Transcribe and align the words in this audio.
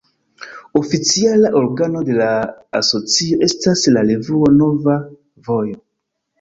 Oficiala 0.79 1.51
organo 1.59 2.01
de 2.09 2.17
la 2.23 2.31
asocio 2.81 3.39
estas 3.51 3.87
la 3.95 4.07
revuo 4.11 4.53
"Nova 4.59 4.99
Vojo". 5.49 5.81